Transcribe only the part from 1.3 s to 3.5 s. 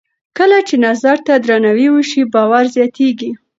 درناوی وشي، باور زیاتېږي.